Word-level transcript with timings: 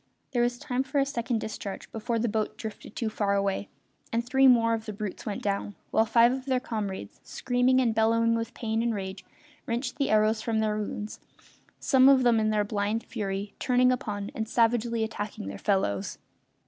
There 0.31 0.41
was 0.41 0.57
time 0.57 0.81
for 0.81 0.97
a 0.97 1.05
second 1.05 1.41
discharge 1.41 1.91
before 1.91 2.17
the 2.17 2.27
boat 2.27 2.57
drifted 2.57 2.95
too 2.95 3.07
far 3.07 3.35
away, 3.35 3.69
and 4.11 4.25
three 4.27 4.47
more 4.47 4.73
of 4.73 4.85
the 4.87 4.93
brutes 4.93 5.27
went 5.27 5.43
down, 5.43 5.75
while 5.91 6.07
five 6.07 6.31
of 6.31 6.45
their 6.47 6.59
comrades, 6.59 7.19
screaming 7.23 7.79
and 7.79 7.93
bellowing 7.93 8.33
with 8.33 8.55
pain 8.55 8.81
and 8.81 8.95
rage, 8.95 9.23
wrenched 9.67 9.97
the 9.97 10.09
arrows 10.09 10.41
from 10.41 10.57
their 10.57 10.75
wounds, 10.79 11.19
some 11.79 12.09
of 12.09 12.23
them 12.23 12.39
in 12.39 12.49
their 12.49 12.63
blind 12.63 13.03
fury 13.05 13.53
turning 13.59 13.91
upon 13.91 14.31
and 14.33 14.49
savagely 14.49 15.03
attacking 15.03 15.45
their 15.45 15.59
fellows. 15.59 16.17